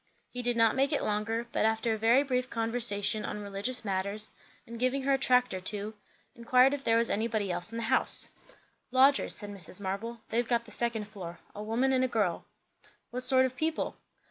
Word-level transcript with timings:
He 0.31 0.41
did 0.41 0.57
not 0.57 0.75
make 0.75 0.91
it 0.91 1.03
longer; 1.03 1.45
but 1.51 1.63
after 1.63 1.93
a 1.93 1.97
very 1.99 2.23
brief 2.23 2.49
conversation 2.49 3.23
on 3.23 3.37
religious 3.43 3.85
matters, 3.85 4.31
and 4.65 4.79
giving 4.79 5.03
her 5.03 5.13
a 5.13 5.17
tract 5.19 5.53
or 5.53 5.59
two, 5.59 5.93
inquired 6.35 6.73
if 6.73 6.83
there 6.83 6.97
was 6.97 7.11
anybody 7.11 7.51
else 7.51 7.71
in 7.71 7.77
the 7.77 7.83
house? 7.83 8.29
"Lodgers," 8.89 9.35
said 9.35 9.51
Mrs. 9.51 9.79
Marble. 9.79 10.21
"They've 10.29 10.47
got 10.47 10.65
the 10.65 10.71
second 10.71 11.05
floor. 11.07 11.37
A 11.53 11.61
woman 11.61 11.93
and 11.93 12.03
a 12.03 12.07
girl." 12.07 12.45
"What 13.11 13.23
sort 13.23 13.45
of 13.45 13.55
people?" 13.55 13.95